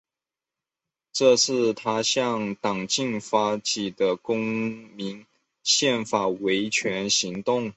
[1.13, 5.27] 这是他向党禁发起的公民
[5.61, 7.69] 宪法维权行动。